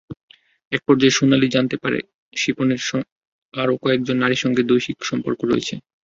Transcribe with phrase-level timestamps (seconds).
[0.71, 2.03] একপর্যায়ে সোনালী জানতে পারেন
[2.33, 2.81] শিপনের
[3.53, 5.73] আরও কয়েকজন নারীর সঙ্গে দৈহিক সম্পর্ক রয়েছে।